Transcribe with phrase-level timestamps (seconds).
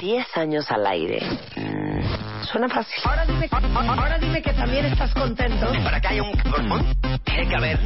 [0.00, 1.20] 10 años al aire.
[1.56, 2.94] Mm, Suena fácil.
[3.04, 5.72] Ahora dime, ahora dime que también estás contento.
[5.82, 6.32] Para que haya un
[7.24, 7.78] tiene que haber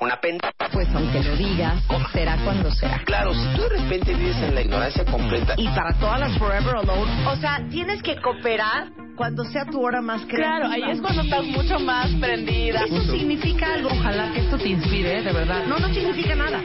[0.00, 0.52] una penta.
[0.72, 3.02] Pues aunque lo digas, será cuando será.
[3.04, 5.54] Claro, si tú de repente vives en la ignorancia completa.
[5.56, 10.00] Y para todas las Forever Alone, o sea, tienes que cooperar cuando sea tu hora
[10.00, 10.60] más creativa.
[10.60, 12.84] Claro, ahí es cuando estás mucho más prendida.
[12.84, 13.90] Eso significa algo.
[13.90, 15.64] Ojalá que esto te inspire, de verdad.
[15.66, 16.62] No, no significa nada.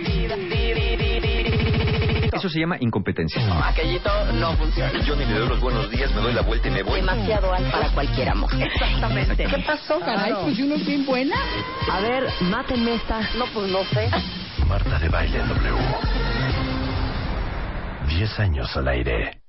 [2.35, 3.41] Eso se llama incompetencia.
[3.65, 4.91] Aquellito no funciona.
[5.05, 6.99] Yo ni le doy los buenos días, me doy la vuelta y me voy.
[6.99, 8.49] Demasiado alto para cualquier amor.
[8.61, 9.45] Exactamente.
[9.45, 11.37] ¿Qué pasó, Caray, pues uno es bien buena.
[11.89, 13.21] A ver, mátenme esta.
[13.37, 14.11] No, pues no sé.
[14.67, 15.77] Marta de Baile en W.
[18.09, 19.39] 10 años al aire.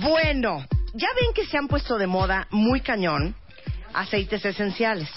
[0.00, 0.64] Bueno,
[0.94, 3.34] ya ven que se han puesto de moda muy cañón
[3.94, 5.08] aceites esenciales.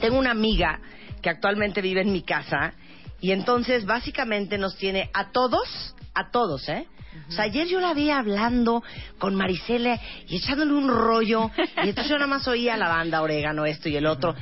[0.00, 0.80] Tengo una amiga
[1.22, 2.72] que actualmente vive en mi casa
[3.20, 6.86] y entonces básicamente nos tiene a todos, a todos, ¿eh?
[7.28, 8.82] O sea, ayer yo la vi hablando
[9.18, 11.50] con Marisela y echándole un rollo
[11.82, 14.34] y entonces yo nada más oía lavanda, orégano, esto y el otro.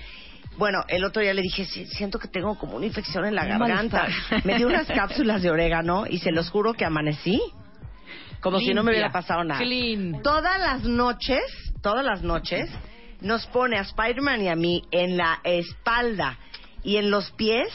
[0.59, 3.45] Bueno, el otro día le dije, "Sí, siento que tengo como una infección en la
[3.47, 4.07] garganta.
[4.45, 7.41] Me dio unas cápsulas de orégano y se los juro que amanecí
[8.41, 9.61] como si no me hubiera pasado nada.
[9.61, 10.21] Clean.
[10.23, 11.41] Todas las noches,
[11.83, 12.71] todas las noches,
[13.21, 16.39] nos pone a Spider-Man y a mí en la espalda
[16.85, 17.69] y en los pies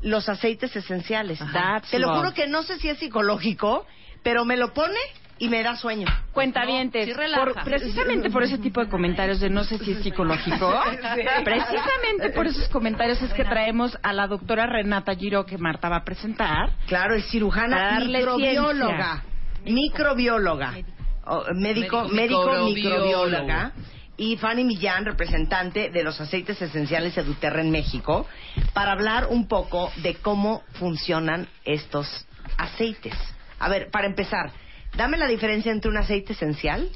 [0.00, 1.38] los aceites esenciales.
[1.52, 3.84] That's Te lo juro que no sé si es psicológico,
[4.22, 4.98] pero me lo pone
[5.40, 6.06] y me da sueño.
[6.32, 7.44] Cuentavientes, Sí relaja.
[7.44, 10.68] por- precisamente por ese tipo de comentarios de no sé si es psicológico,
[11.44, 15.96] precisamente por esos comentarios es que traemos a la doctora Renata Giro que Marta va
[15.98, 16.70] a presentar.
[16.86, 18.24] Claro, es cirujana Para darle
[19.64, 20.72] microbióloga.
[20.72, 20.98] Microbióloga.
[21.26, 23.72] O, médico, Médico microbióloga.
[24.16, 28.26] Y Fanny Millán, representante de los aceites esenciales de Duterra en México,
[28.72, 32.26] para hablar un poco de cómo funcionan estos
[32.56, 33.14] aceites.
[33.60, 34.50] A ver, para empezar,
[34.96, 36.90] dame la diferencia entre un aceite esencial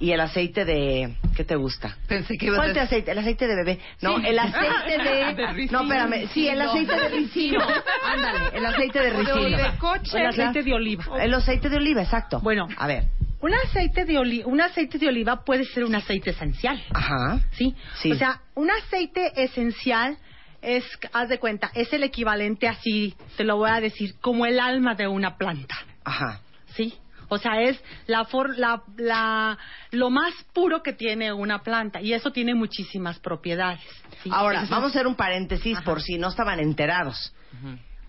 [0.00, 1.14] y el aceite de...
[1.36, 1.96] ¿Qué te gusta?
[2.08, 3.12] Pensé que ibas ¿Cuál a te aceite?
[3.12, 3.78] El aceite de bebé.
[4.00, 4.26] No, Sí.
[4.26, 5.34] el aceite de...
[5.40, 5.82] De ricino.
[5.82, 6.28] no, espérame.
[6.32, 7.60] Sí, el aceite de ricino.
[8.04, 9.56] Ándale, el aceite de ricino.
[9.58, 10.18] de coche.
[10.18, 11.04] El Aceite de oliva.
[11.22, 12.40] El aceite de oliva, exacto.
[12.40, 12.66] Bueno.
[12.76, 13.04] A ver.
[13.42, 17.40] Un aceite de oli- un aceite de oliva puede ser un aceite esencial, Ajá.
[17.52, 17.74] ¿sí?
[18.02, 18.12] Sí.
[18.12, 20.18] O sea, un aceite esencial
[20.60, 20.84] es,
[21.14, 24.94] haz de cuenta, es el equivalente así, te lo voy a decir, como el alma
[24.94, 25.74] de una planta,
[26.04, 26.40] Ajá.
[26.74, 26.94] ¿sí?
[27.30, 29.56] O sea, es la, for- la, la,
[29.92, 33.80] lo más puro que tiene una planta y eso tiene muchísimas propiedades.
[34.22, 34.30] ¿sí?
[34.32, 37.32] Ahora, vamos a hacer un paréntesis por si no estaban enterados.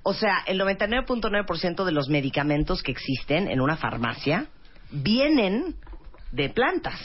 [0.03, 4.47] O sea, el 99.9% de los medicamentos que existen en una farmacia
[4.91, 5.75] vienen
[6.31, 6.99] de plantas.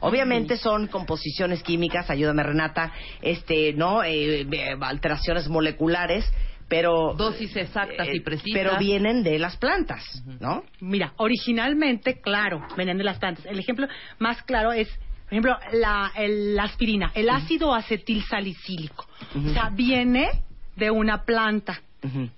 [0.00, 6.24] Obviamente son composiciones químicas, ayúdame Renata, este, no, Eh, eh, alteraciones moleculares,
[6.68, 8.50] pero Dosis exactas y eh, precisas.
[8.52, 10.02] pero vienen de las plantas,
[10.40, 10.64] ¿no?
[10.80, 13.46] Mira, originalmente, claro, venían de las plantas.
[13.46, 13.86] El ejemplo
[14.18, 14.88] más claro es,
[15.24, 19.06] por ejemplo, la, el- la aspirina, el ácido acetil salicílico.
[19.36, 20.28] O sea, viene
[20.76, 21.80] de una planta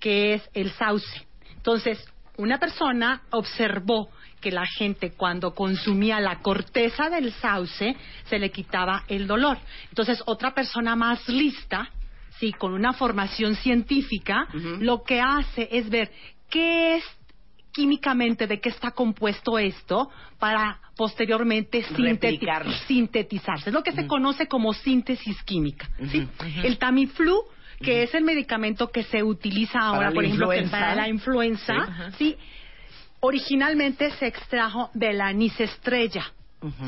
[0.00, 1.26] que es el sauce.
[1.56, 2.02] Entonces,
[2.38, 4.08] una persona observó
[4.40, 9.58] que la gente cuando consumía la corteza del sauce se le quitaba el dolor.
[9.88, 11.90] Entonces, otra persona más lista,
[12.40, 14.46] sí, con una formación científica,
[14.80, 16.10] lo que hace es ver
[16.50, 17.04] qué es
[17.72, 22.40] químicamente de qué está compuesto esto para posteriormente sinteti-
[22.86, 23.70] sintetizarse.
[23.70, 25.88] Es lo que se conoce como síntesis química.
[26.10, 26.26] ¿sí?
[26.64, 27.42] El Tamiflu,
[27.80, 31.74] que es el medicamento que se utiliza ahora, por ejemplo, que para la influenza,
[32.18, 32.36] ¿sí?
[33.20, 36.24] originalmente se extrajo de la anís estrella.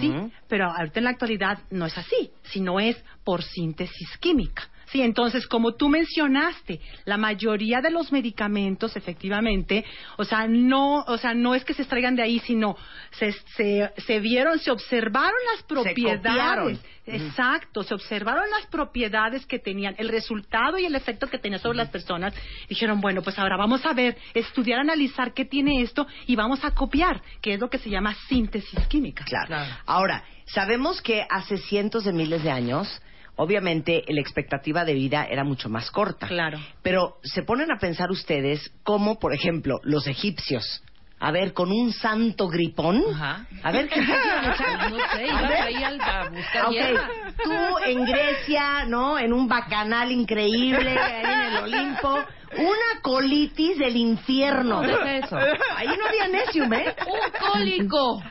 [0.00, 0.12] ¿sí?
[0.48, 4.68] Pero ahorita en la actualidad no es así, sino es por síntesis química.
[4.90, 9.84] Sí, entonces, como tú mencionaste, la mayoría de los medicamentos, efectivamente,
[10.16, 12.76] o sea, no, o sea, no es que se extraigan de ahí, sino
[13.12, 16.80] se, se, se vieron, se observaron las propiedades.
[17.06, 21.78] Exacto, se observaron las propiedades que tenían, el resultado y el efecto que tenía sobre
[21.78, 22.34] las personas.
[22.68, 26.72] Dijeron, bueno, pues ahora vamos a ver, estudiar, analizar qué tiene esto y vamos a
[26.72, 29.24] copiar, que es lo que se llama síntesis química.
[29.24, 29.56] Claro.
[29.86, 33.00] Ahora, sabemos que hace cientos de miles de años,
[33.40, 36.26] obviamente la expectativa de vida era mucho más corta.
[36.28, 36.58] Claro.
[36.82, 40.82] Pero se ponen a pensar ustedes cómo, por ejemplo, los egipcios.
[41.22, 43.02] A ver, con un santo gripón.
[43.14, 43.44] Ajá.
[43.62, 44.00] A ver, ¿qué
[44.90, 47.08] No sé, ibas ahí al- a buscar Ok, hierba.
[47.44, 47.52] tú
[47.84, 49.18] en Grecia, ¿no?
[49.18, 52.24] En un bacanal increíble, ahí en el Olimpo.
[52.56, 54.76] Una colitis del infierno.
[54.82, 55.36] ¿Dónde es eso?
[55.76, 56.94] Ahí no había necium, ¿eh?
[57.06, 58.22] Un cólico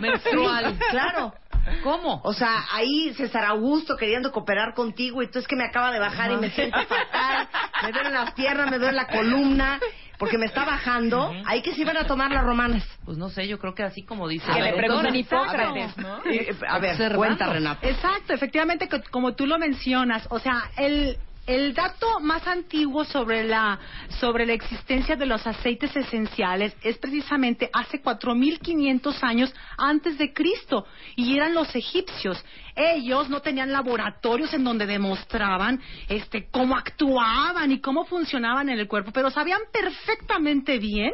[0.00, 0.78] menstrual.
[0.90, 1.32] Claro.
[1.82, 2.20] ¿Cómo?
[2.24, 5.98] O sea, ahí César Augusto queriendo cooperar contigo y tú es que me acaba de
[5.98, 7.48] bajar y me siento fatal,
[7.82, 9.80] me duelen las piernas, me duele la columna,
[10.18, 11.32] porque me está bajando.
[11.46, 12.84] Ahí que se iban a tomar las romanas.
[13.04, 14.46] Pues no sé, yo creo que así como dice.
[14.52, 14.86] Que le doctora.
[14.86, 15.96] pregunten Hipócrates.
[15.98, 16.20] ¿no?
[16.68, 17.86] A ver, cuenta Renata.
[17.88, 23.44] Exacto, efectivamente, co- como tú lo mencionas, o sea, el, el dato más antiguo sobre
[23.44, 23.78] la,
[24.20, 30.86] sobre la existencia de los aceites esenciales es precisamente hace 4.500 años antes de Cristo,
[31.16, 32.42] y eran los egipcios.
[32.74, 38.88] Ellos no tenían laboratorios en donde demostraban este, cómo actuaban y cómo funcionaban en el
[38.88, 41.12] cuerpo, pero sabían perfectamente bien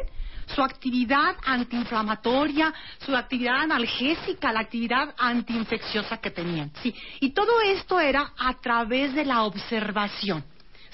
[0.55, 2.73] su actividad antiinflamatoria,
[3.05, 6.71] su actividad analgésica, la actividad antiinfecciosa que tenían.
[6.81, 10.43] Sí, y todo esto era a través de la observación.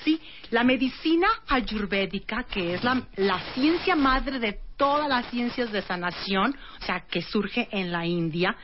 [0.04, 0.22] Sí,
[0.52, 6.86] la medicina ayurvédica, que es la, ciencia madre de todas las ciencias de sanación, o
[6.86, 8.56] sea, que surge en la India,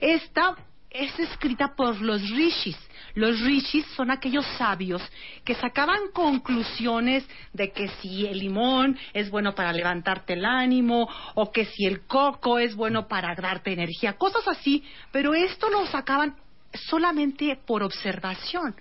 [0.00, 0.56] esta
[0.90, 2.76] es escrita por los rishis.
[3.14, 5.02] Los rishis son aquellos sabios
[5.44, 11.50] que sacaban conclusiones de que si el limón es bueno para levantarte el ánimo o
[11.50, 16.36] que si el coco es bueno para darte energía, cosas así, pero esto lo sacaban
[16.72, 18.74] solamente por observación.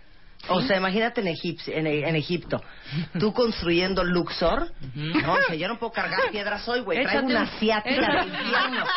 [0.50, 2.62] O sea, imagínate en, Egip- en, en Egipto,
[3.20, 4.72] tú construyendo Luxor.
[4.96, 7.04] No, o sea, yo no puedo cargar piedras hoy, güey.
[7.04, 8.86] Traigo una un- asiática del infierno.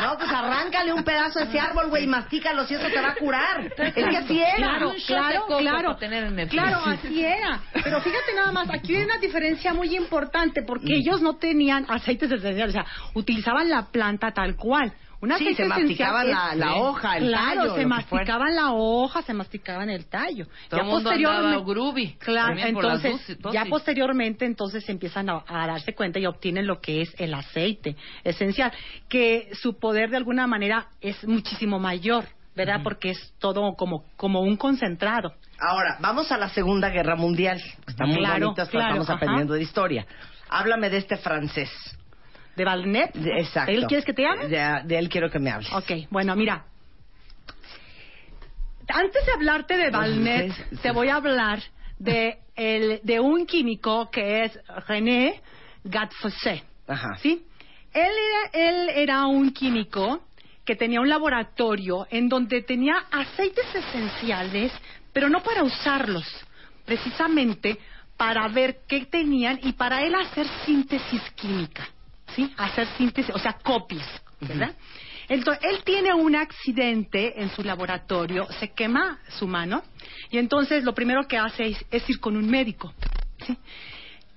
[0.00, 3.08] No, pues arráncale un pedazo de ese árbol, güey, y mastícalo si eso te va
[3.08, 3.64] a curar.
[3.76, 4.54] Es que así era.
[4.56, 5.96] Claro, claro, claro.
[5.96, 6.62] tener energía.
[6.62, 7.60] Claro, así era.
[7.82, 12.30] Pero fíjate nada más, aquí hay una diferencia muy importante porque ellos no tenían aceites
[12.30, 14.92] esenciales, o sea, utilizaban la planta tal cual.
[15.20, 17.74] Un Sí, se masticaban la, la hoja, el claro, tallo.
[17.74, 20.46] se masticaban la hoja, se masticaban el tallo.
[20.68, 22.12] Todo el mundo andaba groovy.
[22.18, 27.12] Claro, entonces, ya posteriormente, entonces empiezan a, a darse cuenta y obtienen lo que es
[27.18, 28.72] el aceite esencial,
[29.08, 32.24] que su poder de alguna manera es muchísimo mayor,
[32.54, 32.80] ¿verdad?
[32.84, 35.34] Porque es todo como, como un concentrado.
[35.58, 37.60] Ahora, vamos a la Segunda Guerra Mundial.
[37.88, 39.16] Está muy Claro, bonito, claro, estamos ajá.
[39.16, 40.06] aprendiendo de historia.
[40.48, 41.68] Háblame de este francés.
[42.58, 43.12] ¿De Valnet?
[43.14, 43.70] De- exacto.
[43.70, 44.48] ¿Él quieres que te hable?
[44.48, 45.72] De, de él quiero que me hables.
[45.72, 46.64] Ok, bueno, mira.
[48.88, 50.76] Antes de hablarte de Valnet, sí, sí.
[50.82, 51.62] te voy a hablar
[51.98, 54.58] de, el, de un químico que es
[54.88, 55.40] René
[55.84, 56.64] Gatfossé.
[56.88, 57.16] Ajá.
[57.18, 57.44] ¿Sí?
[57.92, 58.10] Él
[58.52, 60.24] era, él era un químico
[60.64, 64.72] que tenía un laboratorio en donde tenía aceites esenciales,
[65.12, 66.26] pero no para usarlos,
[66.84, 67.78] precisamente
[68.16, 71.88] para ver qué tenían y para él hacer síntesis química,
[72.34, 72.52] ¿sí?
[72.56, 74.06] Hacer síntesis, o sea, copias,
[74.40, 74.74] ¿verdad?
[75.28, 79.82] Entonces, él tiene un accidente en su laboratorio, se quema su mano
[80.30, 82.94] y entonces lo primero que hace es, es ir con un médico,
[83.46, 83.56] ¿sí?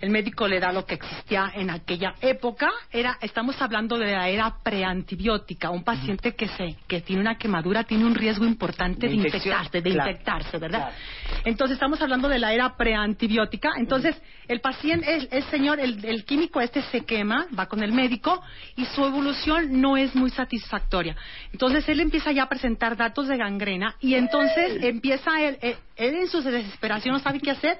[0.01, 2.69] El médico le da lo que existía en aquella época.
[2.92, 5.69] Era, estamos hablando de la era preantibiótica.
[5.69, 9.81] Un paciente que se, que tiene una quemadura tiene un riesgo importante De de, infectarse,
[9.81, 10.09] de Claro.
[10.09, 10.80] infectarse, ¿verdad?
[10.80, 11.42] Claro.
[11.45, 13.69] Entonces estamos hablando de la era preantibiótica.
[13.78, 17.92] Entonces el paciente, el, el señor, el, el químico este se quema, va con el
[17.94, 18.42] médico
[18.75, 21.16] y su evolución no es muy satisfactoria.
[21.54, 26.16] Entonces él empieza ya a presentar datos de gangrena y entonces empieza él, él, él
[26.16, 27.78] en su desesperación no sabe qué hacer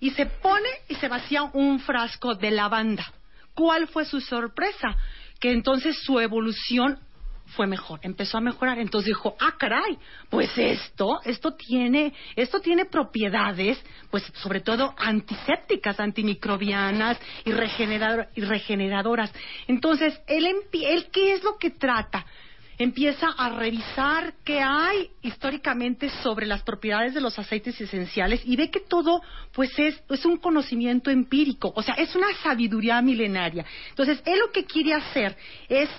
[0.00, 3.12] y se pone y se vacía un frasco de lavanda.
[3.54, 4.96] ¿Cuál fue su sorpresa?
[5.38, 6.98] Que entonces su evolución
[7.56, 8.78] fue mejor, empezó a mejorar.
[8.78, 16.00] Entonces dijo, ah, caray, pues esto, esto tiene, esto tiene propiedades, pues sobre todo antisépticas,
[16.00, 19.32] antimicrobianas y, regenerador- y regeneradoras.
[19.66, 22.24] Entonces, él, él, ¿qué es lo que trata?
[22.80, 28.70] Empieza a revisar qué hay históricamente sobre las propiedades de los aceites esenciales y ve
[28.70, 29.20] que todo
[29.52, 33.66] pues es, un conocimiento empírico, o sea, es una sabiduría milenaria.
[33.90, 35.36] Entonces, él lo que quiere hacer
[35.68, 35.90] es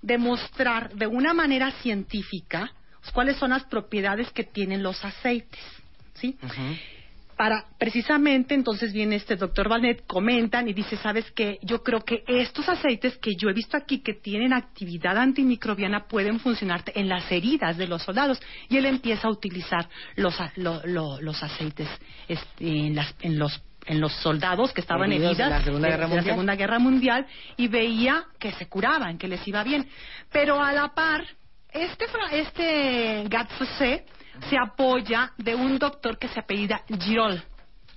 [0.00, 2.72] demostrar de una manera científica
[3.12, 5.58] cuáles son las propiedades que tienen los aceites,
[6.14, 6.36] ¿sí?
[7.38, 12.24] Para precisamente entonces viene este doctor Valnet, comentan y dice, sabes qué, yo creo que
[12.26, 17.30] estos aceites que yo he visto aquí que tienen actividad antimicrobiana pueden funcionarte en las
[17.30, 21.88] heridas de los soldados y él empieza a utilizar los, lo- lo- los aceites
[22.26, 26.08] este, en, las- en los en los soldados que estaban Heridos heridas la Segunda Guerra
[26.08, 26.22] de la.
[26.22, 27.26] Segunda Guerra Mundial
[27.56, 29.88] y veía que se curaban, que les iba bien.
[30.30, 31.24] Pero a la par,
[31.72, 34.04] este, este Gatfussé
[34.48, 37.42] se apoya de un doctor que se apellida Girol.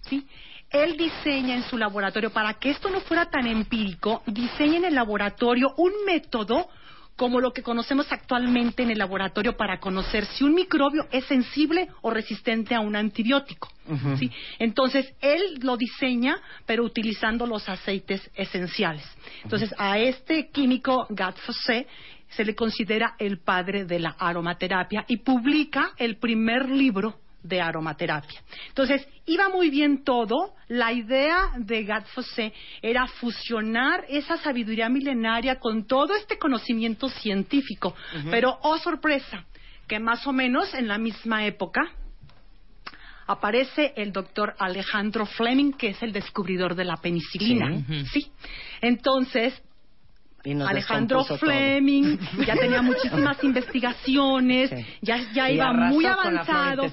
[0.01, 0.25] ¿sí?
[0.69, 4.95] Él diseña en su laboratorio, para que esto no fuera tan empírico, diseña en el
[4.95, 6.69] laboratorio un método
[7.17, 11.87] como lo que conocemos actualmente en el laboratorio para conocer si un microbio es sensible
[12.01, 13.69] o resistente a un antibiótico.
[14.17, 14.31] ¿sí?
[14.57, 19.03] Entonces, él lo diseña, pero utilizando los aceites esenciales.
[19.43, 21.85] Entonces, a este químico Gatfossé
[22.31, 28.41] se le considera el padre de la aromaterapia y publica el primer libro de aromaterapia.
[28.69, 30.53] Entonces, iba muy bien todo.
[30.67, 37.95] La idea de Gatfossé era fusionar esa sabiduría milenaria con todo este conocimiento científico.
[38.29, 39.45] Pero, oh sorpresa,
[39.87, 41.81] que más o menos en la misma época
[43.27, 47.83] aparece el doctor Alejandro Fleming, que es el descubridor de la penicilina.
[48.11, 48.31] Sí.
[48.81, 49.61] Entonces,
[50.67, 51.37] Alejandro todo.
[51.37, 52.17] Fleming
[52.47, 54.85] ya tenía muchísimas investigaciones, Sí.
[55.01, 56.83] ya, ya Y iba muy avanzado.
[56.83, 56.89] Claro que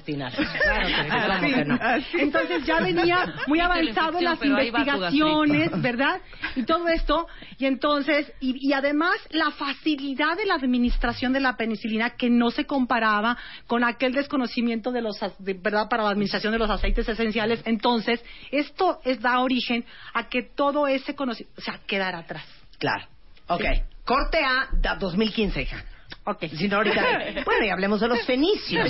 [1.03, 1.79] sí, ¿cómo que no?
[2.13, 6.21] Entonces ya venía muy avanzado las investigaciones, ¿verdad?
[6.55, 7.27] Y todo esto,
[7.57, 12.51] y entonces, y, y además la facilidad de la administración de la penicilina que no
[12.51, 13.37] se comparaba
[13.67, 15.87] con aquel desconocimiento de los, de- ¿verdad?
[15.89, 17.61] Para la administración de los aceites esenciales.
[17.65, 22.45] Entonces, esto es, da origen a que todo ese conocimiento, o sea, quedara atrás.
[22.77, 23.05] Claro.
[23.49, 23.63] Ok.
[24.05, 25.83] Corte a da- 2015, hija.
[26.25, 26.45] Ok.
[26.57, 27.01] Si no, ahorita.
[27.45, 28.89] Bueno, y hablemos de los fenicios.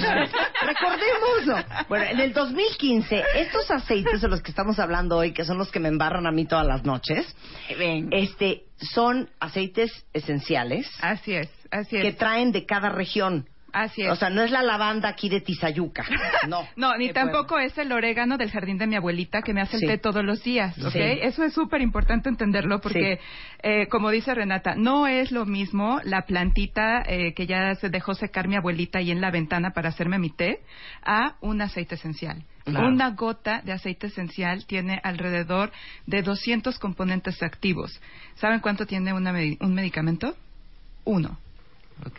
[0.62, 1.66] Recordémoslo.
[1.88, 5.72] Bueno, en el 2015, estos aceites de los que estamos hablando hoy, que son los
[5.72, 7.36] que me embarran a mí todas las noches,
[8.12, 12.02] este, son aceites esenciales Así es, así es.
[12.02, 13.48] que traen de cada región.
[13.74, 14.12] Así es.
[14.12, 16.06] O sea, no es la lavanda aquí de Tizayuca.
[16.48, 16.66] No.
[16.78, 19.82] no, ni tampoco es el orégano del jardín de mi abuelita que me hace el
[19.82, 19.88] Sí.
[19.88, 20.92] té todos los días, ¿ok?
[20.94, 21.00] Sí.
[21.00, 23.20] Eso es súper importante entenderlo porque,
[23.62, 28.14] eh, como dice Renata, no es lo mismo la plantita eh, que ya se dejó
[28.16, 30.62] secar mi abuelita ahí en la ventana para hacerme mi té
[31.04, 32.44] a un aceite esencial.
[32.64, 32.88] Claro.
[32.88, 35.72] Una gota de aceite esencial tiene alrededor
[36.06, 38.00] de 200 componentes activos.
[38.36, 40.36] ¿Saben cuánto tiene una medi- un medicamento?
[41.04, 41.38] Uno.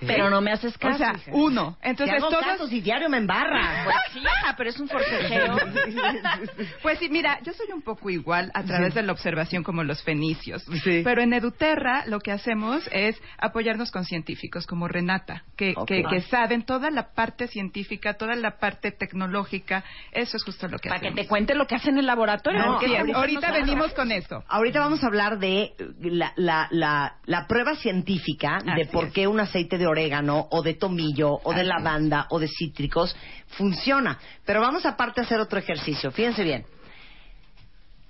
[0.00, 0.94] Pero no me haces caso.
[0.94, 1.30] O sea, hija.
[1.32, 1.76] uno.
[1.80, 3.84] Te Entonces hago todos caso si diario me embarra.
[3.84, 5.56] Pues sí, hija, pero es un forcejeo.
[6.82, 10.02] Pues sí, mira, yo soy un poco igual a través de la observación como los
[10.02, 10.62] fenicios.
[10.84, 11.02] Sí.
[11.04, 16.20] Pero en Eduterra lo que hacemos es apoyarnos con científicos como Renata, que, que, que
[16.22, 19.84] saben toda la parte científica, toda la parte tecnológica.
[20.12, 21.24] Eso es justo lo que Para que hacemos.
[21.24, 22.60] te cuente lo que hacen en el laboratorio.
[22.60, 22.78] No,
[23.14, 24.44] ahorita venimos con eso.
[24.48, 29.12] Ahorita vamos a hablar de la, la, la, la prueba científica de por es.
[29.12, 33.14] qué un aceite de orégano o de tomillo o de lavanda o de cítricos
[33.48, 34.18] funciona.
[34.44, 36.10] Pero vamos aparte a hacer otro ejercicio.
[36.10, 36.64] Fíjense bien.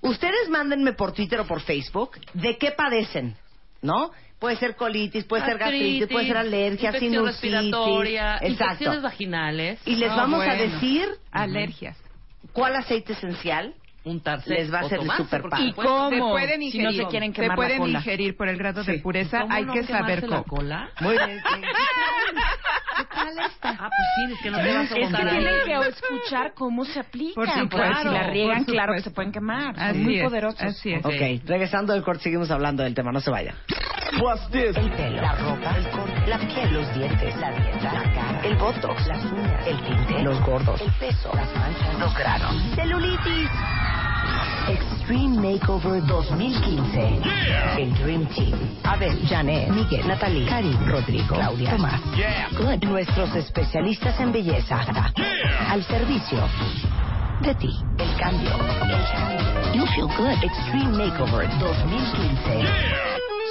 [0.03, 3.37] Ustedes mándenme por Twitter o por Facebook de qué padecen,
[3.83, 4.11] ¿no?
[4.39, 7.43] Puede ser colitis, puede ser gastritis, puede ser alergia, infección sinusitis.
[7.53, 8.63] respiratoria, Exacto.
[8.63, 11.99] infecciones vaginales, Y les No, vamos a decir Alergias.
[12.55, 13.75] cuál aceite esencial
[14.05, 15.67] untarse Les va a de porque pan.
[15.69, 16.11] ¿Y cómo?
[16.11, 16.85] Se pueden Si ingerir.
[16.87, 17.99] no se quieren se quemar pueden la cola.
[17.99, 18.99] ingerir por el grado de Sí.
[19.01, 19.41] pureza.
[19.43, 20.45] ¿Cómo Hay no que saber la cómo.
[20.45, 20.89] cola?
[21.01, 21.41] Muy bien.
[23.63, 26.85] Ah, pues sí, es que no te vas a Es que tienen que escuchar cómo
[26.85, 27.35] se aplican.
[27.35, 29.75] Por supuesto, porque si la riegan, claro que se pueden quemar.
[29.75, 30.63] Son Así muy es, poderosos.
[30.63, 31.05] Así es.
[31.05, 33.55] Ok, regresando del corte seguimos hablando del tema, no se vayan.
[34.77, 38.57] El pelo, la ropa, el corte, la piel, los dientes, la dieta, la cara, el
[38.57, 43.51] botox, las uñas, el tinte, los gordos, el peso, las manchas, los granos, celulitis.
[45.11, 47.21] Extreme Makeover 2015.
[47.79, 48.55] El Dream Team.
[48.85, 52.01] Abel, Janet, Miguel, Natalie, Karim, Rodrigo, Claudia, Tomás.
[52.57, 52.85] Good.
[52.85, 54.81] Nuestros especialistas en belleza.
[55.69, 56.49] Al servicio
[57.43, 57.71] de ti.
[57.99, 58.51] El cambio.
[58.53, 59.75] El cambio.
[59.75, 60.45] You feel good.
[60.45, 62.69] Extreme Makeover 2015.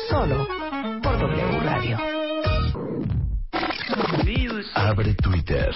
[0.09, 0.47] Solo
[1.03, 1.97] por W Radio.
[4.75, 5.75] Abre Twitter.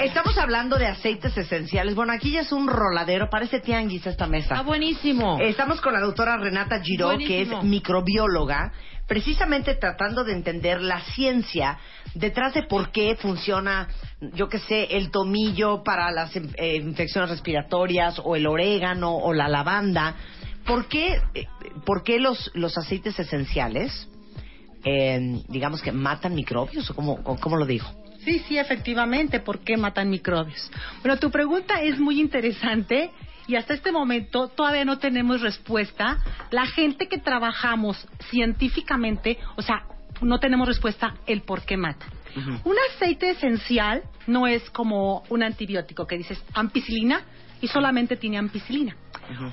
[0.00, 1.94] Estamos hablando de aceites esenciales.
[1.94, 4.54] Bueno, aquí ya es un roladero, parece tianguis esta mesa.
[4.54, 5.38] Está buenísimo.
[5.40, 8.72] Estamos con la doctora Renata Giró, que es microbióloga,
[9.06, 11.78] precisamente tratando de entender la ciencia
[12.14, 13.88] detrás de por qué funciona,
[14.34, 19.48] yo qué sé, el tomillo para las eh, infecciones respiratorias, o el orégano, o la
[19.48, 20.16] lavanda.
[20.66, 21.46] ¿Por qué, eh,
[21.84, 24.08] por qué los, los aceites esenciales,
[24.84, 28.03] eh, digamos que matan microbios, o cómo, o cómo lo digo?
[28.24, 30.70] Sí, sí, efectivamente, ¿por qué matan microbios?
[31.02, 33.10] Bueno, tu pregunta es muy interesante
[33.46, 36.18] y hasta este momento todavía no tenemos respuesta.
[36.50, 39.84] La gente que trabajamos científicamente, o sea,
[40.22, 42.06] no tenemos respuesta el por qué mata.
[42.64, 47.22] Un aceite esencial no es como un antibiótico que dices ampicilina
[47.60, 48.96] y solamente tiene ampicilina.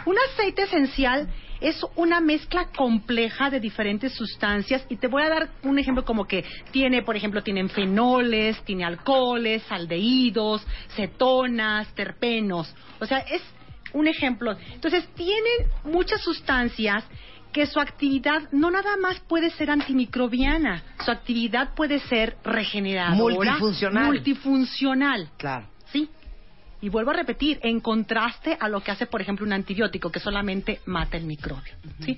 [0.05, 1.27] Un aceite esencial
[1.59, 6.25] es una mezcla compleja de diferentes sustancias y te voy a dar un ejemplo como
[6.25, 12.73] que tiene, por ejemplo, tienen fenoles, tiene alcoholes, aldehídos, cetonas, terpenos.
[12.99, 13.41] O sea, es
[13.93, 14.55] un ejemplo.
[14.73, 17.03] Entonces, tienen muchas sustancias
[17.51, 24.05] que su actividad no nada más puede ser antimicrobiana, su actividad puede ser regeneradora, Multifuncional.
[24.05, 25.29] multifuncional.
[25.37, 25.67] Claro.
[26.81, 30.19] Y vuelvo a repetir, en contraste a lo que hace, por ejemplo, un antibiótico que
[30.19, 31.73] solamente mata el microbio.
[32.03, 32.17] ¿sí?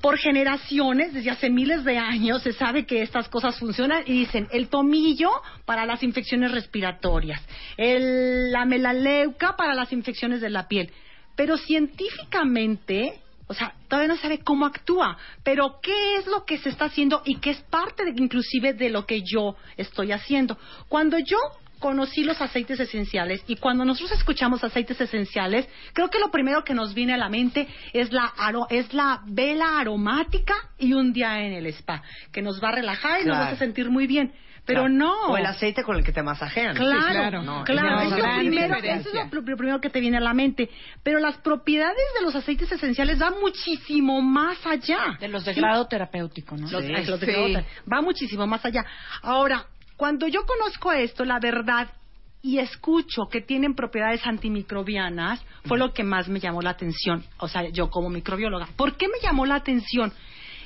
[0.00, 4.46] Por generaciones, desde hace miles de años, se sabe que estas cosas funcionan y dicen
[4.52, 5.28] el tomillo
[5.64, 7.42] para las infecciones respiratorias,
[7.76, 10.92] el- la melaleuca para las infecciones de la piel.
[11.34, 16.68] Pero científicamente, o sea, todavía no sabe cómo actúa, pero qué es lo que se
[16.68, 20.58] está haciendo y qué es parte de, inclusive de lo que yo estoy haciendo.
[20.88, 21.38] Cuando yo
[21.78, 26.74] conocí los aceites esenciales y cuando nosotros escuchamos aceites esenciales, creo que lo primero que
[26.74, 31.40] nos viene a la mente es la aro- es la vela aromática y un día
[31.40, 33.54] en el spa, que nos va a relajar y nos va a Claro.
[33.56, 34.32] hacer sentir muy bien.
[34.66, 34.94] Pero Claro.
[34.94, 35.14] no.
[35.28, 36.76] O el aceite con el que te masajean.
[36.76, 37.42] Claro, claro.
[37.42, 39.80] No, claro, no, eso, es es una lo gran primero, eso es lo, pr- primero
[39.80, 40.68] que te viene a la mente.
[41.02, 45.16] Pero las propiedades de los aceites esenciales van muchísimo más allá.
[45.20, 45.60] De los de Sí.
[45.60, 46.70] grado terapéutico, ¿no?
[46.70, 46.92] Los- Sí.
[46.92, 47.32] los de Sí.
[47.32, 48.84] grado- Va muchísimo más allá.
[49.22, 49.64] Ahora,
[49.98, 51.88] cuando yo conozco esto, la verdad,
[52.40, 57.24] y escucho que tienen propiedades antimicrobianas, fue lo que más me llamó la atención.
[57.38, 58.68] O sea, yo como microbióloga.
[58.76, 60.12] ¿Por qué me llamó la atención?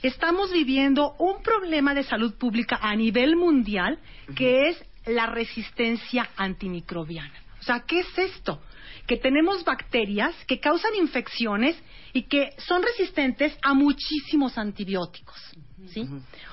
[0.03, 3.99] Estamos viviendo un problema de salud pública a nivel mundial
[4.37, 7.33] que es la resistencia antimicrobiana.
[7.59, 8.61] O sea, ¿qué es esto?
[9.07, 15.41] Que tenemos bacterias que causan infecciones y que son resistentes a muchísimos antibióticos.
[15.89, 16.09] ¿Sí?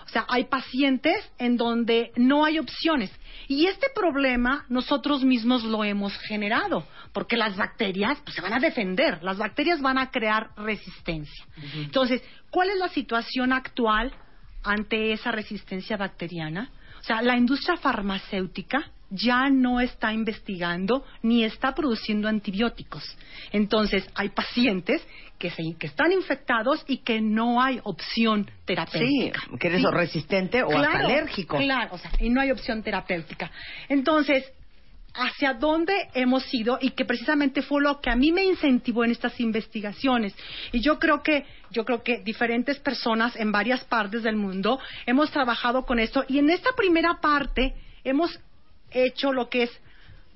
[0.06, 3.12] O sea, hay pacientes en donde no hay opciones.
[3.48, 8.60] Y este problema nosotros mismos lo hemos generado, porque las bacterias pues, se van a
[8.60, 11.46] defender, las bacterias van a crear resistencia.
[11.76, 14.14] Entonces, ¿cuál es la situación actual
[14.64, 16.72] ante esa resistencia bacteriana?
[17.00, 23.04] O sea, la industria farmacéutica ya no está investigando ni está produciendo antibióticos.
[23.52, 25.06] Entonces, hay pacientes
[25.38, 29.42] que, se, que están infectados y que no hay opción Sí, terapéutica.
[29.60, 29.86] que eres ¿sí?
[29.88, 31.58] o resistente o hasta alérgico.
[31.58, 33.52] Claro, o sea, y no hay opción terapéutica.
[33.88, 34.44] Entonces,
[35.14, 39.12] hacia dónde hemos ido y que precisamente fue lo que a mí me incentivó en
[39.12, 40.36] estas investigaciones.
[40.72, 45.32] Y yo creo que yo creo que diferentes personas en varias partes del mundo hemos
[45.32, 48.40] trabajado con esto y en esta primera parte hemos
[48.92, 49.72] hecho lo que es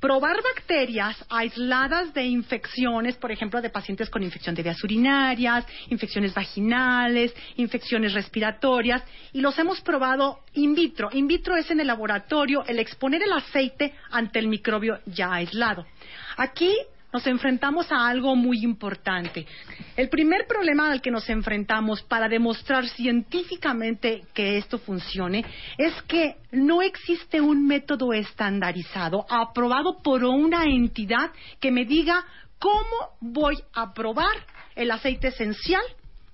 [0.03, 6.33] probar bacterias aisladas de infecciones, por ejemplo, de pacientes con infección de vías urinarias, infecciones
[6.33, 11.07] vaginales, infecciones respiratorias, y los hemos probado in vitro.
[11.13, 15.85] In vitro es en el laboratorio el exponer el aceite ante el microbio ya aislado.
[16.35, 16.75] Aquí
[17.13, 19.45] nos enfrentamos a algo muy importante.
[19.95, 25.45] El primer problema al que nos enfrentamos para demostrar científicamente que esto funcione
[25.77, 32.25] es que no existe un método estandarizado aprobado por una entidad que me diga
[32.57, 34.35] cómo voy a probar
[34.75, 35.83] el aceite esencial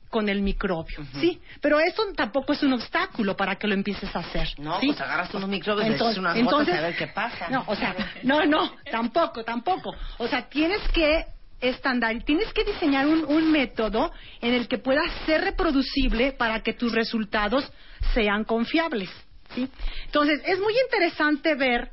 [0.10, 1.39] con el microbio, ¿sí?
[1.62, 4.50] Pero eso tampoco es un obstáculo para que lo empieces a hacer.
[4.58, 4.88] No, ¿sí?
[4.88, 7.50] pues agarras unos microbios, le echas unas gotas a ver qué pasa.
[7.50, 9.93] No, o sea, no, no, tampoco, tampoco.
[10.17, 11.26] O sea, tienes que
[11.62, 16.74] estándar, tienes que diseñar un, un método en el que pueda ser reproducible para que
[16.74, 17.72] tus resultados
[18.13, 19.10] sean confiables,
[19.54, 19.69] ¿sí?
[20.06, 21.91] Entonces, es muy interesante ver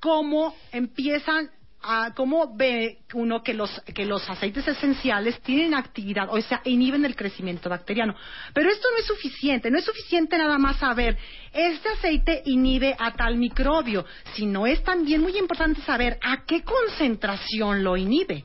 [0.00, 1.50] cómo empiezan
[1.84, 7.04] a cómo ve uno que los que los aceites esenciales tienen actividad, o sea, inhiben
[7.04, 8.14] el crecimiento bacteriano.
[8.52, 11.16] Pero esto no es suficiente, no es suficiente nada más saber
[11.52, 17.84] este aceite inhibe a tal microbio, sino es también muy importante saber a qué concentración
[17.84, 18.44] lo inhibe.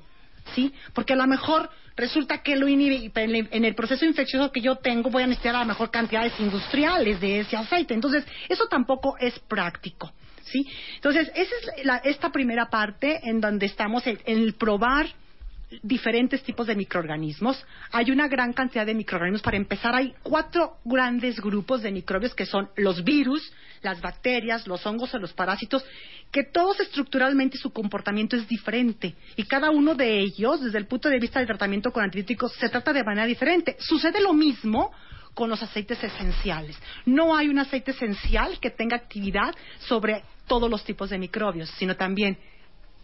[0.55, 0.73] ¿Sí?
[0.93, 4.77] Porque a lo mejor resulta que lo inhibe y en el- proceso infeccioso que yo
[4.77, 7.93] tengo voy a necesitar a lo mejor cantidades industriales de ese aceite.
[7.93, 10.11] Entonces, eso tampoco es práctico.
[10.51, 10.65] ¿Sí?
[10.95, 15.07] Entonces, esa es la- esta primera parte en donde estamos en, en el probar
[15.83, 17.63] diferentes tipos de microorganismos.
[17.91, 19.43] Hay una gran cantidad de microorganismos.
[19.43, 24.83] Para empezar, hay cuatro grandes grupos de microbios que son los virus, las bacterias, los
[24.85, 25.85] hongos o los parásitos,
[26.31, 29.15] que todos estructuralmente su comportamiento es diferente.
[29.35, 32.69] Y cada uno de ellos, desde el punto de vista del tratamiento con antibióticos, se
[32.69, 33.75] trata de manera diferente.
[33.79, 34.91] Sucede lo mismo
[35.35, 36.77] con los aceites esenciales.
[37.05, 41.95] No hay un aceite esencial que tenga actividad sobre todos los tipos de microbios, sino
[41.95, 42.37] también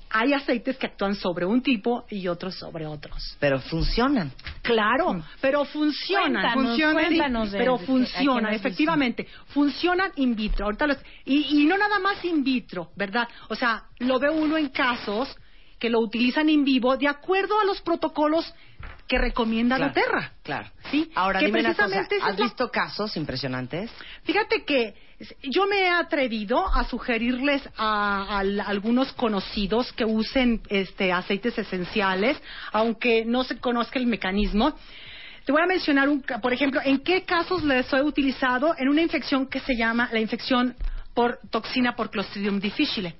[0.09, 3.35] hay aceites que actúan sobre un tipo y otros sobre otros.
[3.39, 4.31] Pero funcionan.
[4.61, 6.31] Claro, pero funcionan.
[6.33, 9.27] Cuéntanos, funcionan, cuéntanos de- pero funcionan, efectivamente.
[9.47, 10.65] Funcionan in vitro.
[10.65, 13.27] Ahorita los- y, y no nada más in vitro, ¿verdad?
[13.49, 15.35] O sea, lo ve uno en casos
[15.79, 18.53] que lo utilizan in vivo de acuerdo a los protocolos
[19.07, 20.31] que recomienda Claro, la Terra.
[20.43, 20.67] Claro.
[20.91, 21.11] ¿Sí?
[21.15, 21.85] Ahora, que dime una cosa.
[21.87, 23.91] precisamente ¿Has visto casos impresionantes?
[24.23, 24.95] Fíjate que
[25.43, 31.57] yo me he atrevido a sugerirles a, a- a algunos conocidos que usen este aceites
[31.57, 32.41] esenciales,
[32.73, 34.75] aunque no se conozca el mecanismo.
[35.45, 39.01] Te voy a mencionar, un, por ejemplo, en qué casos les he utilizado en una
[39.03, 40.75] infección que se llama la infección
[41.13, 43.15] por toxina por Clostridium difficile.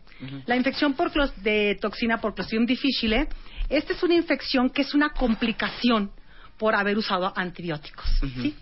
[0.48, 3.28] La infección por clos- de toxina por Clostridium difficile,
[3.70, 6.12] esta es una infección que es una complicación
[6.58, 8.06] por haber usado antibióticos.
[8.42, 8.56] ¿sí?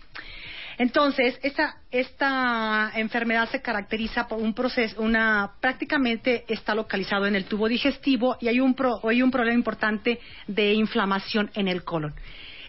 [0.84, 7.46] Entonces, esta, esta enfermedad se caracteriza por un proceso, una, prácticamente está localizado en el
[7.46, 12.14] tubo digestivo y hay un, pro- hay un problema importante de inflamación en el colon.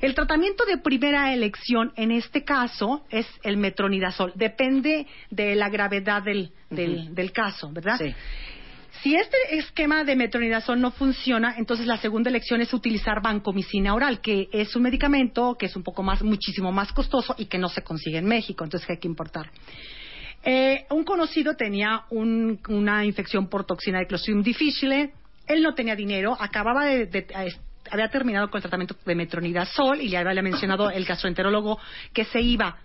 [0.00, 4.31] El tratamiento de primera elección en este caso es el metronidazol.
[4.37, 7.98] Depende de la gravedad del, del, del caso, ¿verdad?
[7.98, 8.14] Sí.
[9.02, 14.20] Si este esquema de metronidazol no funciona, entonces la segunda elección es utilizar vancomicina oral,
[14.20, 17.68] que es un medicamento que es un poco más, muchísimo más costoso y que no
[17.68, 19.50] se consigue en México, entonces hay que importar.
[20.42, 25.12] Eh, un conocido tenía un- una infección por toxina de Clostridium difficile,
[25.46, 27.26] él no tenía dinero, acababa de, de-
[27.90, 31.78] había terminado con el tratamiento de metronidazol y le había mencionado el gastroenterólogo
[32.14, 32.76] que se iba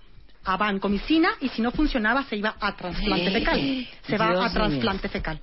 [0.44, 3.60] a vancomicina y si no funcionaba se iba a trasplante fecal.
[4.04, 5.40] Se va Dios a trasplante fecal.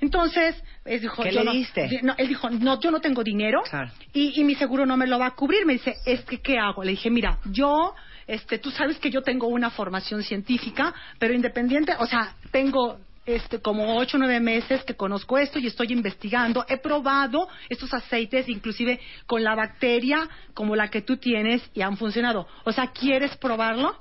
[0.00, 2.00] Entonces, él dijo, ¿Qué yo le no- diste?
[2.02, 3.90] no, él dijo, no, yo no tengo dinero Claro.
[4.12, 5.64] y, y mi seguro no me lo va a cubrir.
[5.66, 6.84] Me dice, es que, ¿qué hago?
[6.84, 7.94] Le dije, mira, yo,
[8.26, 13.60] este, tú sabes que yo tengo una formación científica, pero independiente, o sea, tengo este,
[13.60, 16.64] como ocho o nueve meses que conozco esto y estoy investigando.
[16.68, 21.96] He probado estos aceites, inclusive con la bacteria como la que tú tienes y han
[21.96, 22.46] funcionado.
[22.64, 23.98] O sea, ¿quieres probarlo?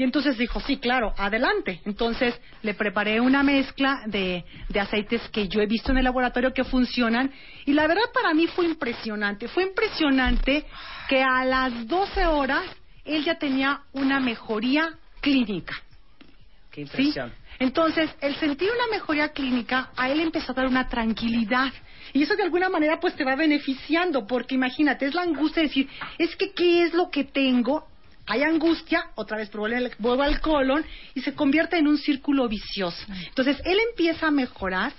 [0.00, 1.82] Y entonces dijo, sí, claro, adelante.
[1.84, 6.54] Entonces le preparé una mezcla de, de aceites que yo he visto en el laboratorio
[6.54, 7.30] que funcionan.
[7.66, 9.46] Y la verdad para mí fue impresionante.
[9.48, 10.64] Fue impresionante
[11.06, 12.64] que a las 12 horas
[13.04, 14.88] él ya tenía una mejoría
[15.20, 15.74] clínica.
[16.70, 17.02] Qué ¿sí?
[17.02, 17.34] impresión.
[17.58, 21.74] Entonces, el sentir una mejoría clínica, a él empezó a dar una tranquilidad.
[22.14, 25.68] Y eso de alguna manera pues te va beneficiando, porque imagínate, es la angustia de
[25.68, 27.89] decir, es que ¿qué es lo que tengo?
[28.30, 32.48] Hay angustia, otra vez vuelve al- vuelvo al colon y se convierte en un círculo
[32.48, 33.04] vicioso.
[33.26, 34.92] Entonces, él empieza a mejorar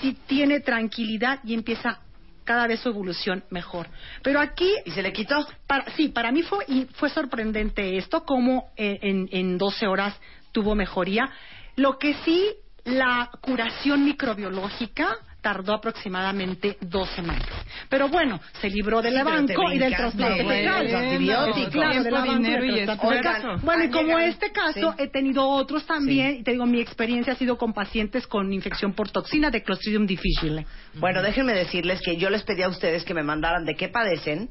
[0.00, 2.00] si tiene tranquilidad y empieza
[2.44, 3.86] cada vez su evolución mejor.
[4.22, 5.46] Pero aquí ¿Y se le quitó?
[5.68, 10.14] para, sí, para mí fue, y fue sorprendente esto, como eh, en, en 12 horas
[10.50, 11.30] tuvo mejoría.
[11.76, 12.50] Lo que sí,
[12.84, 17.46] la curación microbiológica tardó aproximadamente dos semanas.
[17.88, 20.84] Pero bueno, se libró del Sí, banco y del trasplante de fecal.
[20.84, 21.56] los antibióticos.
[21.56, 22.30] Sí, claro, del banco
[22.64, 23.64] y del trasplante.
[23.66, 25.02] Bueno, y como este caso, sí.
[25.02, 26.38] he tenido otros también, Sí.
[26.38, 30.06] y te digo, mi experiencia ha sido con pacientes con infección por toxina de Clostridium
[30.06, 30.64] difficile.
[30.94, 34.48] Bueno, déjenme decirles que yo les pedí a ustedes que me mandaran de qué padecen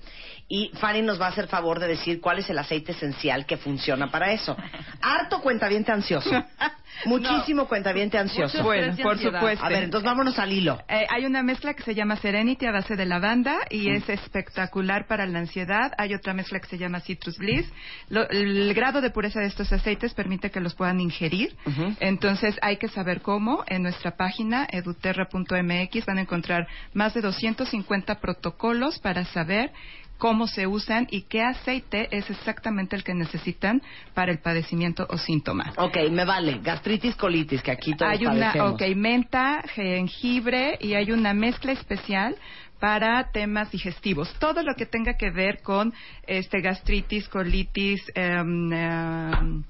[0.50, 3.56] y Fanny nos va a hacer favor de decir cuál es el aceite esencial que
[3.56, 4.58] funciona para eso.
[5.02, 6.30] Harto cuentaviente ansioso.
[7.06, 8.64] Muchísimo cuentaviente ansioso.
[8.64, 9.40] Bueno, por ansiedad.
[9.40, 9.66] supuesto.
[9.66, 10.80] A ver, entonces vámonos al hilo.
[10.88, 15.08] Eh, hay una mezcla que se llama Serenity a base de lavanda y es espectacular
[15.08, 15.92] para la ansiedad.
[15.98, 17.72] Hay otra mezcla que se llama Citrus Bliss.
[18.10, 21.56] Lo- el grado de pureza de estos aceites permite que los puedan ingerir.
[21.66, 21.96] Ujú.
[22.00, 23.64] Entonces hay que saber cómo.
[23.68, 29.72] En nuestra página eduterra.mx van a encontrar más de 250 protocolos para saber
[30.22, 33.82] cómo se usan y qué aceite es exactamente el que necesitan
[34.14, 35.74] para el padecimiento o síntoma.
[35.78, 36.60] Ok, me vale.
[36.62, 38.74] Gastritis, colitis, que aquí todos Hay una, padecemos.
[38.74, 42.36] ok, menta, jengibre y hay una mezcla especial
[42.80, 44.32] para temas digestivos.
[44.38, 45.92] Todo lo que tenga que ver con
[46.28, 49.64] este gastritis, colitis, em,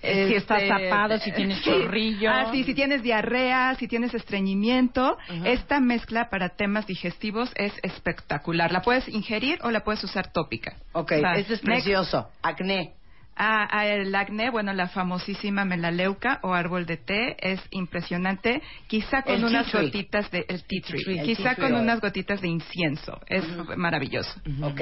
[0.00, 1.64] si estás este, tapado, si tienes sí.
[1.64, 2.30] chorrillo.
[2.30, 8.72] Ah, sí, si tienes diarrea, si tienes estreñimiento, esta mezcla para temas digestivos es espectacular.
[8.72, 10.76] La puedes ingerir o la puedes usar tópica.
[10.92, 12.28] Ok, O sea, este es precioso.
[12.42, 12.94] Acné.
[13.42, 19.22] Ah, ah, el acné, bueno, la famosísima melaleuca o árbol de té es impresionante, quizá
[19.22, 21.82] con El unas tea gotitas de el tea tree, El quizá tea tree con oil.
[21.82, 23.44] unas gotitas de incienso, es
[23.78, 24.30] maravilloso.
[24.62, 24.80] Ok.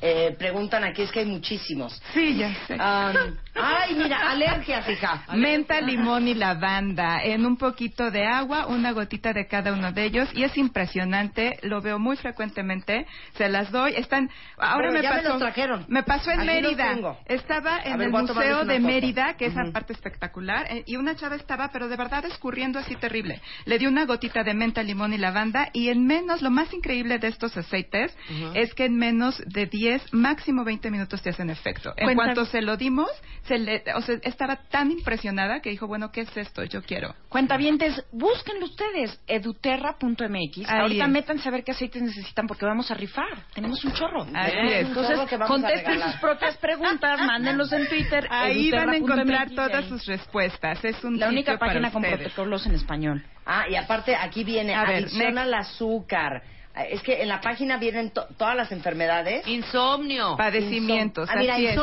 [0.00, 2.00] Eh, preguntan aquí, es que hay muchísimos.
[2.14, 2.74] Sí, ya sé.
[2.74, 5.24] Um, ay, mira, alergias, hija.
[5.34, 10.04] Menta, limón y lavanda en un poquito de agua, una gotita de cada uno de
[10.04, 13.06] ellos y es impresionante, lo veo muy frecuentemente,
[13.36, 15.84] se las doy, están ahora me ya me pasó los trajeron.
[15.88, 17.16] me pasó en Aquí Mérida.
[17.26, 18.78] Estaba en ver, el Museo de.
[18.78, 19.72] Mérida, que esa Ujú.
[19.72, 23.40] parte espectacular, eh, y una chava estaba pero de verdad escurriendo así terrible.
[23.64, 27.18] Le di una gotita de menta, limón y lavanda y en menos lo más increíble
[27.18, 28.16] de estos aceites
[28.54, 31.92] es que en menos de 10, máximo 20 minutos te hacen efecto.
[31.96, 33.08] En cuanto se lo dimos,
[33.44, 36.64] se le, o sea, estaba tan impresionada que dijo, bueno, ¿qué es esto?
[36.64, 37.14] Yo quiero.
[37.28, 40.58] Cuentavientes, búsquenlo ustedes, eduterra.mx.
[40.68, 41.10] Ahí Ahorita es.
[41.10, 43.46] métanse a ver qué aceites necesitan porque vamos a rifar.
[43.54, 44.22] Tenemos un chorro.
[44.34, 44.86] Así Tenemos es.
[44.88, 48.26] Entonces, contesten sus propias preguntas, mándenlos en Twitter.
[48.30, 49.88] Ahí van a encontrar todas ahí.
[49.88, 50.84] sus respuestas.
[50.84, 53.24] Es un La única sitio para página con protocolos en español.
[53.46, 56.42] Ah, y aparte aquí viene A ver, adicción al azúcar.
[56.84, 59.46] Es que en la página vienen to- todas las enfermedades.
[59.46, 60.36] Insomnio.
[60.36, 61.28] Padecimientos.
[61.28, 61.74] Insom- Ah, mira, así es.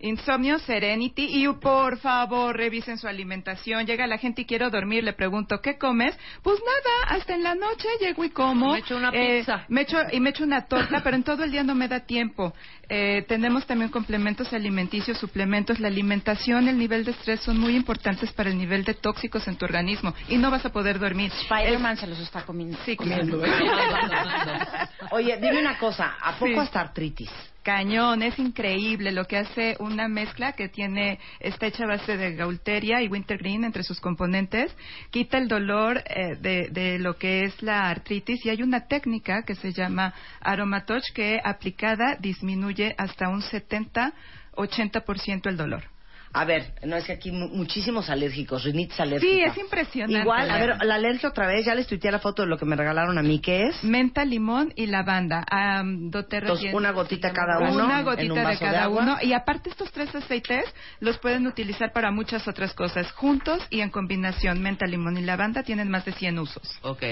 [0.00, 0.58] Insomnio.
[0.58, 3.86] Serenity y por favor revisen su alimentación.
[3.86, 6.16] Llega la gente y quiero dormir, le pregunto, ¿qué comes?
[6.42, 8.72] Pues nada, hasta en la noche llego y como.
[8.72, 9.64] Me echo una Eh, pizza.
[9.68, 12.00] me echo, y me echo una torta, pero en todo el día no me da
[12.00, 12.52] tiempo.
[12.88, 15.78] Eh, tenemos también complementos alimenticios, suplementos.
[15.78, 19.56] La alimentación, el nivel de estrés son muy importantes para el nivel de tóxicos en
[19.56, 21.30] tu organismo y no vas a poder dormir.
[21.42, 22.76] Spider-Man se los está comiendo.
[22.84, 23.40] Sí, comiendo.
[25.12, 26.58] Oye, dime una cosa, ¿a poco Sí.
[26.58, 27.30] hasta artritis?
[27.62, 33.02] Cañón, es increíble lo que hace una mezcla que tiene, está hecha base de gaulteria
[33.02, 34.74] y wintergreen entre sus componentes,
[35.10, 39.42] quita el dolor eh, de, de lo que es la artritis y hay una técnica
[39.42, 45.99] que se llama Aromatouch que aplicada disminuye hasta un 70-80% el dolor.
[46.32, 49.32] A ver, no es que aquí mu- muchísimos alérgicos, rinitis alérgica.
[49.32, 50.20] Sí, es impresionante.
[50.20, 52.64] Igual, a ver, la alergia otra vez, ya les tuiteé la foto de lo que
[52.64, 53.82] me regalaron a mí, ¿qué es?
[53.82, 55.44] Menta, limón y lavanda.
[55.84, 57.84] DoTERRA Entonces, una gotita cada uno.
[57.84, 59.02] Una en gotita un de cada agua.
[59.02, 59.16] uno.
[59.22, 60.64] Y aparte estos tres aceites
[61.00, 63.10] los pueden utilizar para muchas otras cosas.
[63.12, 64.62] Juntos y en combinación.
[64.62, 66.78] Menta, limón y lavanda tienen más de 100 usos.
[66.82, 67.02] Ok.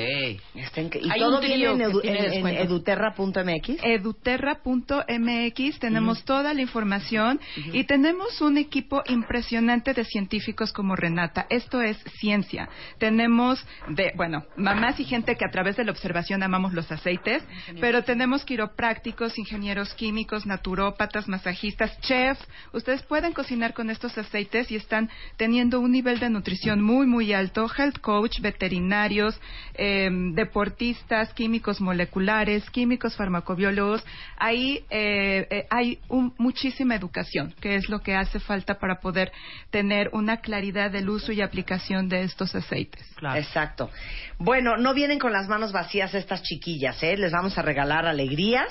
[0.54, 3.78] Está en- y Hay todo viene en, edu- tiene en- en eduterra.mx.
[3.82, 7.40] Eduterra.mx tenemos toda la información
[7.72, 11.46] y tenemos un equipo impresionante de científicos como Renata.
[11.50, 12.68] Esto es ciencia.
[12.98, 17.42] Tenemos de, bueno, mamás y gente que a través de la observación amamos los aceites,
[17.80, 22.46] pero tenemos quiroprácticos, ingenieros químicos, naturópatas, masajistas, chefs.
[22.72, 27.32] Ustedes pueden cocinar con estos aceites y están teniendo un nivel de nutrición muy, muy
[27.32, 27.66] alto.
[27.76, 29.40] Health coach, veterinarios,
[29.74, 34.04] eh, deportistas, químicos moleculares, químicos farmacobiólogos.
[34.36, 39.32] Ahí eh, eh, hay un- muchísima educación, que es lo que hace falta para poder
[39.70, 43.04] tener una claridad del uso y aplicación de estos aceites.
[43.34, 43.90] Exacto.
[44.38, 47.16] Bueno, no vienen con las manos vacías estas chiquillas, ¿eh?
[47.16, 48.68] Les vamos a regalar alegrías